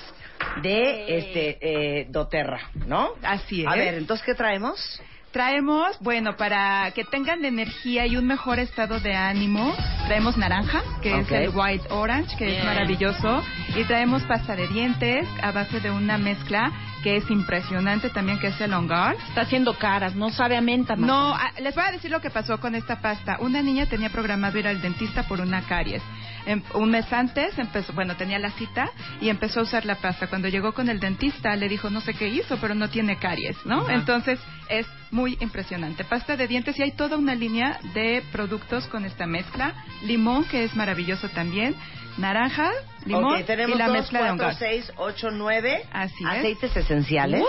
[0.61, 3.11] de este eh, doTERRA, ¿no?
[3.23, 3.67] Así es.
[3.67, 5.01] A ver, entonces, ¿qué traemos?
[5.31, 9.73] Traemos, bueno, para que tengan energía y un mejor estado de ánimo,
[10.07, 13.43] traemos naranja, que es el white orange, que es maravilloso,
[13.75, 16.71] y traemos pasta de dientes a base de una mezcla
[17.03, 19.17] que es impresionante también, que es el On Guard.
[19.29, 20.95] Está haciendo caras, no sabe a menta.
[20.95, 21.05] Marta.
[21.05, 23.37] No, les voy a decir lo que pasó con esta pasta.
[23.39, 26.01] Una niña tenía programado ir al dentista por una caries.
[26.47, 28.89] Em- un mes antes empezó, bueno, tenía la cita
[29.21, 30.27] y empezó a usar la pasta.
[30.27, 33.57] Cuando llegó con el dentista le dijo no sé qué hizo, pero no tiene caries,
[33.65, 33.89] ¿no?
[33.89, 36.03] Entonces es muy impresionante.
[36.05, 39.73] Pasta de dientes y hay toda una línea de productos con esta mezcla.
[40.03, 41.75] Limón, que es maravilloso también.
[42.17, 42.71] Naranja,
[43.05, 44.55] limón tenemos y la dos, mezcla de cuatro, hongar.
[44.57, 46.29] seis, ocho, nueve Así es.
[46.29, 47.43] aceites esenciales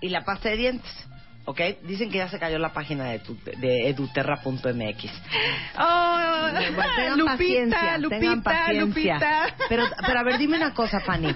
[0.00, 1.07] y la pasta de dientes.
[1.48, 1.60] ¿Ok?
[1.84, 4.52] Dicen que ya se cayó la página de, tu- de eduterra.mx.
[5.80, 9.14] Oh, Tengan Lupita, paciencia, tengan Lupita, paciencia.
[9.14, 9.54] Lupita.
[9.70, 11.34] Pero, pero a ver, dime una cosa, Fanny.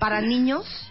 [0.00, 0.90] Para niños,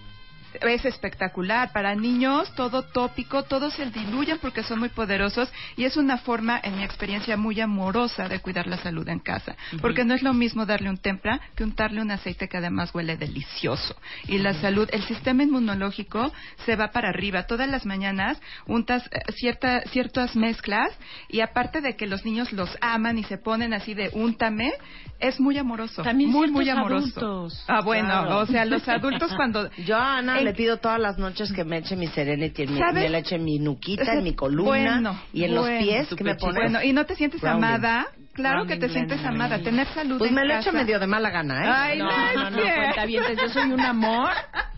[0.62, 1.72] es espectacular.
[1.72, 6.60] Para niños, todo tópico, todos se diluyen porque son muy poderosos y es una forma,
[6.64, 9.56] en mi experiencia, muy amorosa de cuidar la salud en casa.
[9.82, 13.18] Porque no es lo mismo darle un tempra que untarle un aceite que además huele
[13.18, 13.96] delicioso.
[14.28, 16.32] Y la salud, el sistema inmunológico
[16.66, 17.44] se va para arriba.
[17.44, 20.92] Todas las mañanas untas eh, cierta, ciertas mezclas
[21.30, 24.72] y aparte de que los niños los aman y se ponen así de úntame,
[25.20, 26.02] es muy amoroso.
[26.02, 27.20] También muy, muy amoroso.
[27.20, 27.64] adultos.
[27.68, 28.40] Ah, bueno, Claro.
[28.40, 29.70] o sea, los adultos cuando...
[29.86, 33.10] yo Ana En- le pido todas las noches que me eche mi Serenity, en me
[33.10, 36.56] la eche mi nuquita, en mi columna Bueno, y en los pies que me pones.
[36.64, 38.08] Bueno, y no te sientes amada.
[38.34, 39.60] Claro que te sientes amada.
[39.60, 41.70] Tener salud Pues en me lo echo medio de mala gana, ¿eh?
[41.74, 44.30] Ay, No, no, no, no, es que- cuentavientes, yo soy un amor.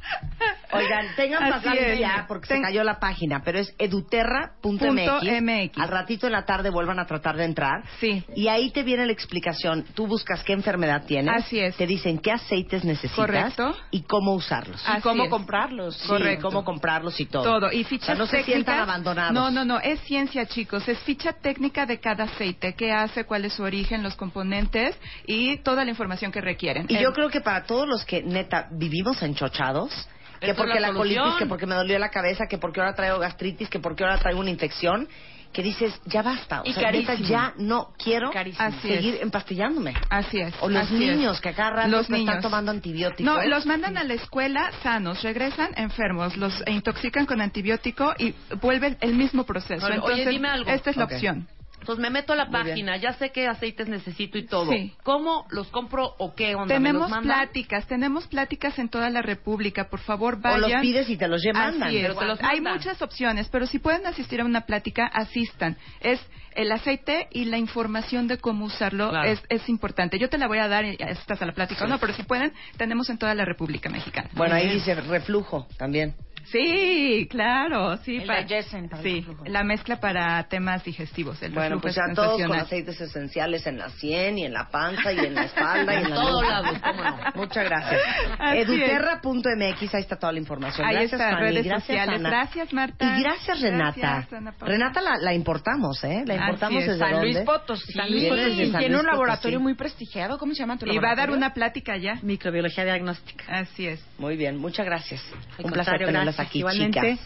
[0.74, 2.26] Oigan, tengan paciencia es.
[2.28, 5.42] porque se cayó la página, pero es Punto eduterra.mx.
[5.42, 5.78] MX.
[5.80, 7.84] Al ratito en la tarde vuelvan a tratar de entrar.
[8.00, 8.24] Sí.
[8.36, 9.86] Y ahí te viene la explicación.
[9.94, 11.34] Tú buscas qué enfermedad tienes.
[11.46, 11.76] Así es.
[11.78, 13.16] Te dicen qué aceites necesitas.
[13.16, 13.76] Correcto.
[13.92, 14.82] Y cómo usarlos.
[14.88, 15.30] Así ¿Y cómo es.
[15.54, 15.96] Comprarlos?
[15.98, 16.48] Sí, correcto.
[16.48, 17.44] cómo comprarlos y todo.
[17.44, 17.72] Todo.
[17.72, 19.34] Y O sea, fichas no se sientan abandonados.
[19.34, 19.80] No, no, no.
[19.80, 20.88] Es ciencia, chicos.
[20.88, 22.74] Es ficha técnica de cada aceite.
[22.74, 23.26] ¿Qué hace?
[23.26, 24.02] ¿Cuál es su origen?
[24.02, 24.96] Los componentes
[25.28, 26.88] y toda la información que requieren.
[26.90, 29.92] Y yo creo que para todos los que neta vivimos enchochados,
[30.40, 33.20] que porque la la, colitis, que porque me dolió la cabeza, que porque ahora traigo
[33.20, 35.08] gastritis, que porque ahora traigo una infección,
[35.54, 36.62] que dices, ya basta.
[36.62, 37.30] O Y sea, neta, carísimo.
[37.30, 38.72] ya no quiero Carísimo.
[38.82, 39.94] Seguir empastillándome.
[40.10, 40.54] Así es.
[40.62, 41.16] O los así es.
[41.16, 42.42] niños que rato Los que están niños.
[42.42, 43.24] tomando antibióticos.
[43.24, 48.98] No, los mandan a la escuela sanos, regresan enfermos, los intoxican con antibiótico y vuelven
[49.02, 49.86] el mismo proceso.
[49.86, 50.70] Oye, Entonces, dime algo.
[50.70, 51.48] esta es la opción.
[51.84, 52.68] Entonces me meto a la Muy bien.
[52.68, 54.72] página, ya sé qué aceites necesito y todo.
[54.72, 54.94] Sí.
[55.04, 56.68] ¿Cómo los compro o qué onda?
[56.68, 57.40] ¿Me Tenemos los mandan?
[57.40, 59.90] pláticas, tenemos pláticas en toda la República.
[59.90, 60.62] Por favor, o vayan.
[60.62, 62.76] los pides y te los pero te los Hay mandan.
[62.76, 65.76] muchas opciones, pero si pueden asistir a una plática, asistan.
[66.00, 66.22] Es
[66.56, 69.30] el aceite y la información de cómo usarlo Claro.
[69.30, 70.18] es, es importante.
[70.20, 72.24] Yo te la voy a dar, y estás a la plática o no, pero si
[72.24, 74.30] pueden, tenemos en toda la República Mexicana.
[74.36, 76.16] Bueno, ahí dice reflujo también.
[76.52, 78.18] Sí, claro, sí.
[78.18, 79.46] El pa- digestion para el sí, reflujo.
[79.46, 81.42] la mezcla para temas digestivos.
[81.42, 84.68] El Bueno, pues es ya todos con aceites esenciales en la sien y en la
[84.70, 87.18] panza y en la espalda y en En la todos lados, cómo no.
[87.36, 88.02] Muchas gracias.
[88.54, 90.86] Eduterra.mx, ahí está toda la información.
[90.88, 91.42] Ahí gracias, está, Fanny.
[91.50, 92.20] redes gracias, sociales.
[92.20, 92.30] Ana.
[92.30, 93.18] Gracias, Marta.
[93.18, 94.00] Y gracias, Renata.
[94.00, 94.54] Gracias, Ana.
[94.60, 96.24] Renata la, la importamos, ¿eh?
[96.26, 96.88] La importamos es.
[96.90, 97.40] desde San Luis?
[97.40, 97.94] Potosí.
[97.94, 98.30] San Luis Sí,
[98.72, 99.64] Tiene Luis un laboratorio Potosí.
[99.64, 100.38] muy prestigiado.
[100.38, 101.38] ¿Cómo se llama tu Y va a dar laboratorio?
[101.38, 102.16] una plática ya.
[102.22, 103.46] Microbiología diagnóstica.
[103.48, 104.04] Así es.
[104.18, 105.22] Muy bien, muchas gracias.
[105.58, 106.48] Al Un placer tenerlas gracias.
[106.48, 107.00] aquí, Igualmente.
[107.00, 107.20] chicas.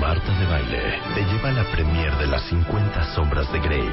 [0.00, 3.90] Marta de Baile te lleva a la premier de las 50 sombras de Grey.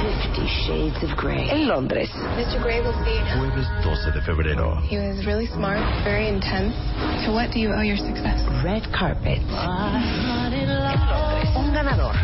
[0.00, 1.50] Fifty Shades of Grey.
[1.50, 2.10] En Londres.
[2.36, 2.60] Mr.
[2.62, 3.38] Gray will now.
[3.38, 4.80] Jueves 12 de febrero.
[4.88, 6.74] He was really smart, very intense.
[7.26, 8.42] To what do you owe your success?
[8.64, 9.40] Red Carpet.
[11.54, 12.16] Un ganador.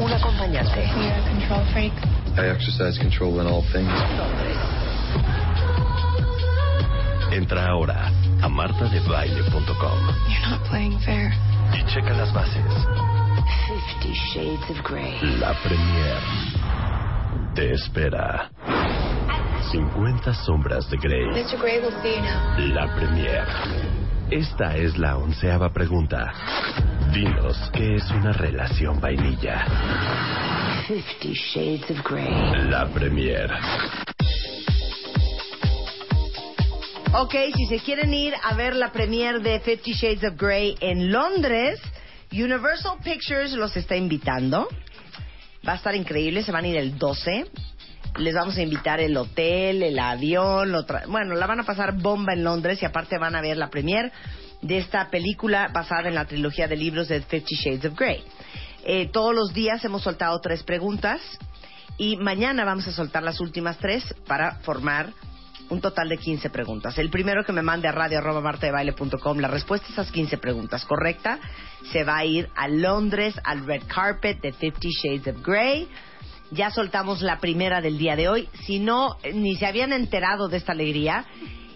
[0.00, 0.86] Un acompañante.
[0.96, 1.92] You're a control freak.
[2.38, 3.90] I exercise control in all things.
[7.32, 8.10] Entra ahora
[8.42, 9.98] a martadebaile.com
[10.28, 11.32] You're not playing fair.
[11.72, 12.72] y checa las bases.
[13.66, 15.18] Fifty Shades of Grey.
[15.40, 16.18] La premier
[17.54, 18.50] te espera.
[19.72, 21.26] 50 sombras de Grey.
[21.26, 21.58] Mr.
[21.60, 22.74] Gray will see you now.
[22.74, 23.44] La premier.
[24.30, 26.32] Esta es la onceava pregunta.
[27.12, 29.64] Dinos qué es una relación vainilla.
[30.86, 32.30] Fifty Shades of Grey.
[32.70, 33.50] La premier.
[37.14, 41.10] Ok, si se quieren ir a ver la premiere de Fifty Shades of Grey en
[41.10, 41.80] Londres,
[42.30, 44.68] Universal Pictures los está invitando.
[45.66, 47.46] Va a estar increíble, se van a ir el 12.
[48.18, 52.34] Les vamos a invitar el hotel, el avión, lo bueno, la van a pasar bomba
[52.34, 54.12] en Londres y aparte van a ver la premiere
[54.60, 58.22] de esta película basada en la trilogía de libros de Fifty Shades of Grey.
[58.84, 61.22] Eh, todos los días hemos soltado tres preguntas
[61.96, 65.14] y mañana vamos a soltar las últimas tres para formar
[65.70, 66.98] un total de 15 preguntas.
[66.98, 70.84] El primero que me mande a radio arroba martadebaile.com la respuesta a esas 15 preguntas
[70.84, 71.38] correcta
[71.92, 75.88] se va a ir a Londres al red carpet de Fifty Shades of Grey.
[76.50, 78.48] Ya soltamos la primera del día de hoy.
[78.64, 81.26] Si no, ni se habían enterado de esta alegría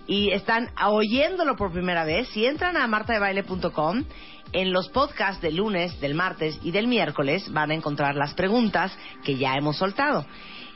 [0.07, 4.05] y están oyéndolo por primera vez, si entran a martadebaile.com,
[4.53, 8.97] en los podcasts del lunes, del martes y del miércoles van a encontrar las preguntas
[9.25, 10.27] que ya hemos soltado.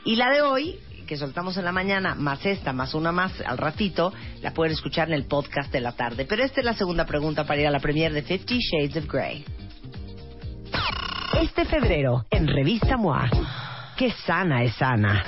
[0.03, 3.57] Y la de hoy, que soltamos en la mañana, más esta, más una más al
[3.57, 6.25] ratito, la pueden escuchar en el podcast de la tarde.
[6.25, 9.11] Pero esta es la segunda pregunta para ir a la premiere de Fifty Shades of
[9.11, 9.45] Grey.
[11.41, 13.29] Este febrero, en Revista MOA,
[13.97, 15.23] qué sana es Ana.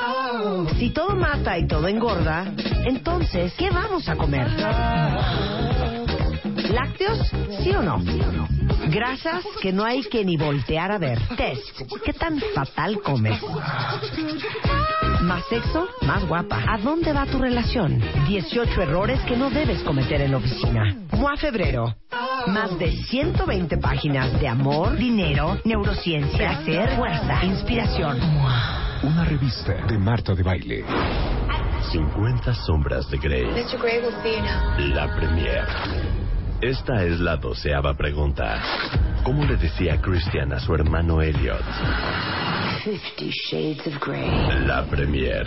[0.78, 2.46] Si todo mata y todo engorda,
[2.86, 4.48] entonces, ¿qué vamos a comer?
[6.72, 7.32] ¿Lácteos?
[7.64, 8.02] ¿Sí o no?
[8.90, 11.20] Grasas que no hay que ni voltear a ver.
[11.36, 11.82] Test.
[12.06, 13.42] ¿Qué tan fatal comes?
[15.22, 16.64] Más sexo, más guapa.
[16.68, 18.02] ¿A dónde va tu relación?
[18.28, 20.96] 18 errores que no debes cometer en la oficina.
[21.12, 21.94] MOA Febrero.
[22.48, 28.18] Más de 120 páginas de amor, dinero, neurociencia, placer, fuerza, inspiración.
[29.04, 30.86] Una revista de Marta de Baile.
[31.92, 33.46] 50 sombras de Grey.
[33.46, 33.78] Mr.
[33.78, 34.96] Gray will see you now.
[34.96, 35.66] La premier.
[36.62, 38.62] Esta es la doceava pregunta.
[39.24, 41.64] ¿Cómo le decía Christian a su hermano Elliot?
[42.84, 44.26] Fifty Shades of Grey.
[44.66, 45.44] La premier.